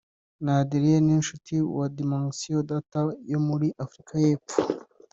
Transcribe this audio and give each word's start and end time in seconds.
na 0.43 0.53
Adrien 0.61 1.03
Niyonshuti 1.05 1.55
wa 1.77 1.85
Dimension 1.97 2.61
data 2.71 3.01
yo 3.31 3.39
muri 3.47 3.67
Afurika 3.83 4.13
y’Epfo 4.23 4.57